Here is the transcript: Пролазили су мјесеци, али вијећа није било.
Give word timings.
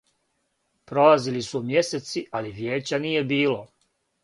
Пролазили 0.91 1.43
су 1.49 1.61
мјесеци, 1.69 2.25
али 2.41 2.57
вијећа 2.59 3.03
није 3.07 3.25
било. 3.35 3.63